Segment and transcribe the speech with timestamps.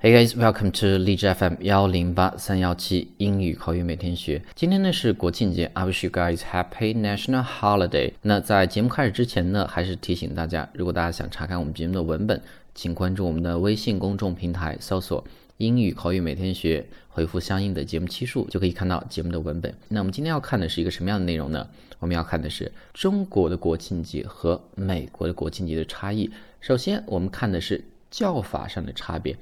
[0.00, 4.40] Hey guys, welcome to 荔枝 FM 幺零八三幺七英语口语每天学。
[4.54, 8.12] 今天呢是国庆节，I wish you guys happy national holiday。
[8.22, 12.40] 那在节目开始之前呢，还是提醒大家，如果大家想查看我们节目的文本，
[12.76, 15.24] 请关注我们的微信公众平台，搜索
[15.58, 19.74] “英语口语每天学”，回复相应的节目期数，就可以看到节目的文本。
[19.88, 21.66] 那我们今天要看的是一个什么样的内容呢？
[21.98, 26.30] 我们要看的是中国的国庆节和美国的国庆节的差异。
[26.60, 29.36] 首先，我们看的是叫法上的差别。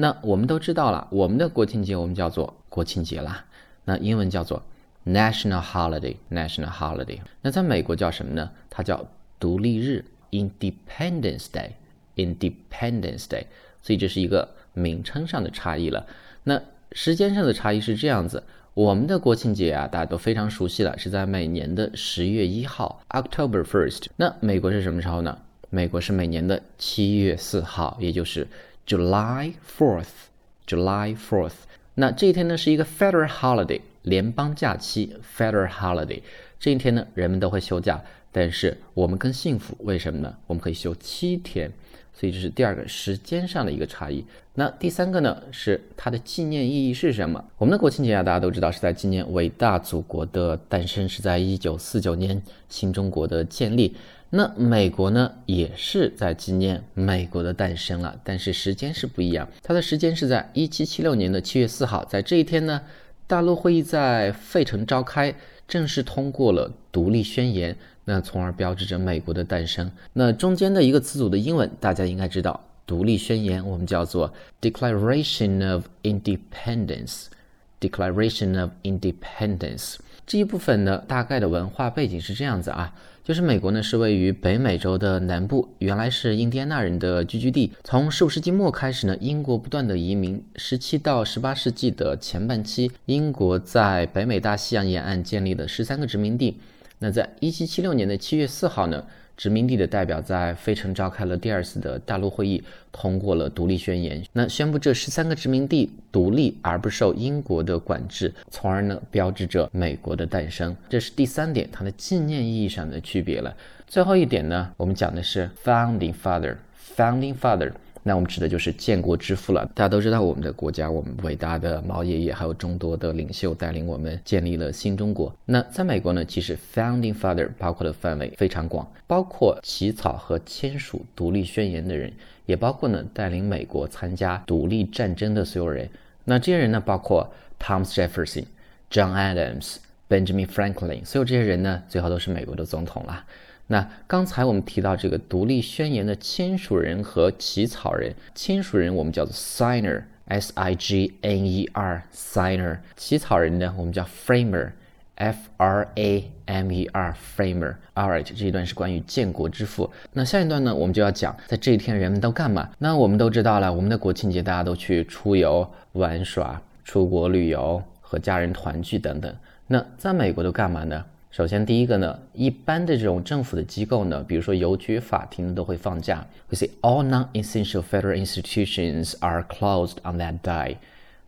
[0.00, 3.44] 那我们都知道了，我们的国庆节我们叫做国庆节啦，
[3.84, 4.62] 那英文叫做
[5.04, 7.18] national holiday，national holiday。
[7.42, 8.48] 那在美国叫什么呢？
[8.70, 9.04] 它叫
[9.40, 13.46] 独立日，Independence Day，Independence Day。
[13.82, 16.06] 所以这是一个名称上的差异了。
[16.44, 18.44] 那时间上的差异是这样子，
[18.74, 24.04] 我们的国庆节啊，大家都非常熟悉了，是在每年的十月一号，October first。
[24.14, 25.36] 那美国是什么时候呢？
[25.70, 28.46] 美国是每年的七月四号，也就是。
[28.88, 30.30] July Fourth,
[30.66, 31.52] July Fourth。
[31.96, 36.22] 那这一天呢是一个 Federal Holiday，联邦假期 Federal Holiday。
[36.58, 40.34] 这一天呢，人们都会休假，但是我们更幸福，为什么呢？
[40.46, 41.70] 我们可以休七天，
[42.18, 44.24] 所以这是第二个时间上的一个差异。
[44.54, 47.44] 那第三个呢，是它的纪念意义是什么？
[47.56, 53.94] 我们的国庆节啊，大家都知道是在纪念伟大祖国的诞生，是在一九四九年新中国的建立。
[54.30, 59.48] 那美国呢，也是在纪念美国的诞生了，但是时间是不一样。
[59.62, 62.82] 它的时间是在一七七六年的七月四号，在这一天呢，
[63.28, 65.32] 大陆会议在费城召开，
[65.68, 69.92] 正式通过了独立宣言，那从而标志着美国的诞生。
[70.14, 74.32] 那中间的一个词组的英文大家应该知道，独立宣言我们叫做
[74.62, 79.96] Declaration of Independence，Declaration of Independence。
[80.26, 82.92] 这一部分呢，大概的文化背景是这样子啊。
[83.28, 87.70] 就是美国呢，是位于北美洲的南部，原来是印第安纳人的聚居地。
[87.84, 90.42] 从十五世纪末开始呢，英国不断的移民。
[90.56, 96.56] 十七到十八世纪的前半期，英国在北美大西洋沿岸建立了十三个殖民地。
[97.00, 99.04] 那在一七七六年的七月四号呢？
[99.38, 102.60] 殖民地的代表在费城召开了第二次的大陆会议，
[102.90, 104.20] 通过了独立宣言。
[104.32, 110.76] 那宣布这十三个殖民地独立而不受英国的管制，从而呢标志着美国的诞生。
[110.88, 113.56] 这是第三点，它的纪念意义上的区别了。
[113.86, 117.70] 最后一点呢，我们讲的是 Founding Father，Founding Father。
[118.08, 119.70] 那我们指的就是建国之父了。
[119.74, 125.30] 大家都知道，我们的国家，我们伟大的毛爷爷，还有众多的领袖带领我们建立了新中国。
[125.44, 132.10] 那在美国呢，其实 founding father 包括的范围非常广，包括起草和签署独立宣言的人，
[132.46, 135.86] 也包括呢带领美国参加独立战争的所有人。
[136.24, 137.30] 那这些人呢，包括
[137.60, 138.46] Thomas Jefferson、
[138.90, 139.76] John Adams、
[140.08, 143.22] Benjamin Franklin，所有这些人呢，最后都是美国的总统了。
[143.70, 152.78] 那刚才我们提到这个独立宣言的签署人和起草人，签署人我们叫做 signer，s i g n e r，signer。
[152.96, 157.74] 起草人呢，我们叫 framer，f r a m e r，framer。
[157.94, 159.90] Alright，这一段是关于建国之父。
[160.14, 162.70] 那下一段呢，我们就要讲在这一天人们都干嘛？
[162.78, 169.34] 那我们都知道了，我们的国庆节大家都去出游玩耍、出国旅游和家人团聚等等。
[169.66, 171.04] 那在美国都干嘛呢？
[171.31, 176.23] 首先，第一个呢，一般的这种政府的机构呢，比如说邮局、法庭都会放假。
[176.49, 180.77] We say all non-essential federal institutions are closed on that day。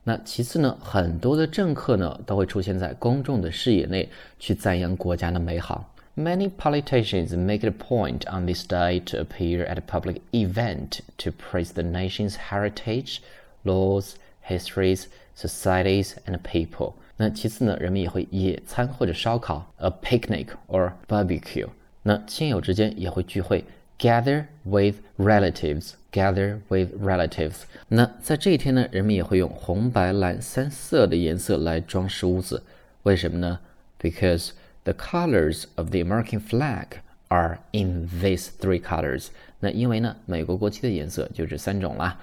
[0.03, 4.07] 那其次呢，很多的政客呢都会出现在公众的视野内，
[4.37, 5.91] 去赞扬国家的美好。
[6.15, 11.31] Many politicians make it a point on this day to appear at a public event to
[11.31, 13.17] praise the nation's heritage,
[13.63, 14.13] laws,
[14.47, 16.93] histories, societies, and people.
[17.22, 21.68] 那其次呢，人们也会野餐或者烧烤，a picnic or barbecue。
[22.02, 23.62] 那亲友之间也会聚会
[23.98, 27.64] ，gather with relatives，gather with relatives。
[27.88, 32.62] 那在这一天呢，人们也会用红、白、蓝三色的颜色来装饰屋子，
[33.02, 33.58] 为什么呢
[34.00, 34.52] ？Because
[34.84, 36.86] the colors of the American flag
[37.28, 39.26] are in these three colors。
[39.58, 42.18] 那因为呢，美国国旗的颜色就这三种啦。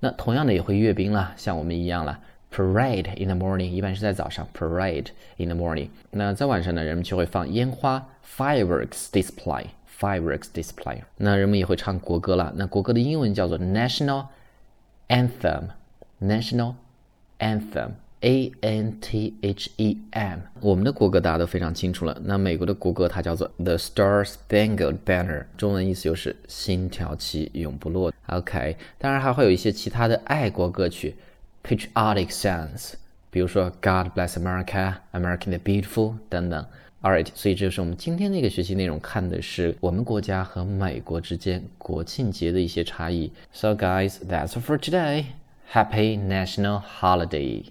[0.00, 2.18] 那同样的也会阅兵啦，像我们一样啦。
[2.51, 4.47] Parade in the morning，一般是在早上。
[4.57, 10.99] Parade in the morning，那在晚上呢，人们就会放烟花，fireworks display，fireworks display。
[11.17, 12.53] 那人们也会唱国歌了。
[12.55, 14.27] 那国歌的英文叫做 national
[15.09, 16.75] anthem，national
[17.39, 20.39] anthem，a n t h e m。
[20.61, 22.17] 我们的国歌大家都非常清楚了。
[22.23, 28.13] 那美国的国歌它叫做 The Star Spangled Banner，中文意思就是星条旗永不落。
[28.27, 31.17] OK，当然还会有一些其他的爱国歌曲。
[31.63, 32.93] patriotic songs，
[33.29, 36.65] 比如说 God Bless America、American the Beautiful 等等。
[37.01, 43.31] Alright，所以这就是我们今天的一个学习内容，看的是我们国家和美国之间国庆节的一些差异。
[43.51, 45.25] So guys, that's all for today.
[45.71, 47.65] Happy National Holiday。